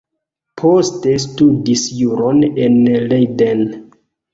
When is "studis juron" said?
1.27-2.45